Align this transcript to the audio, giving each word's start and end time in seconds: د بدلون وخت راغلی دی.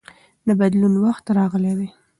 د 0.47 0.49
بدلون 0.59 0.93
وخت 1.05 1.25
راغلی 1.37 1.73
دی. 1.79 1.87